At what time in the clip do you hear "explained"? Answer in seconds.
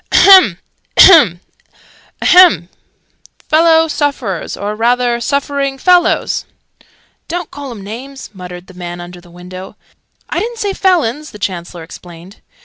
11.83-12.41